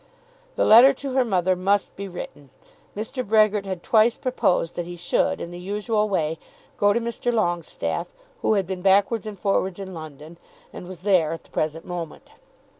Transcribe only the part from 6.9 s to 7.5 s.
to Mr.